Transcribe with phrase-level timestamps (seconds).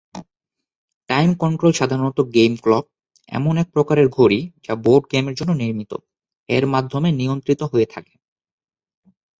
[1.09, 2.85] Time control সাধারণত game clock,
[3.29, 5.91] এমন এক প্রকারের ঘড়ি যা বোর্ড গেমের জন্য নির্মিত,
[6.49, 8.13] এর মাধ্যমে নিয়ন্ত্রিত হয়ে থাকে।